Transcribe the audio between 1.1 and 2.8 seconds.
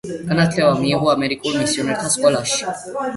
ამერიკულ მისიონერთა სკოლაში.